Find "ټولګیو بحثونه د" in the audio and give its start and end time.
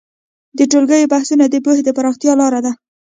0.71-1.55